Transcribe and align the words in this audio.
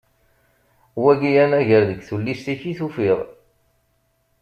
Wagi 1.01 1.31
anagar 1.43 1.83
deg 1.89 1.99
Tullist-ik 2.07 2.61
i 2.71 2.73
t-ufiɣ. 2.77 3.19